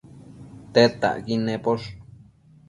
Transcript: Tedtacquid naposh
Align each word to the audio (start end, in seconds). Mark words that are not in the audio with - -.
Tedtacquid 0.73 1.41
naposh 1.51 1.87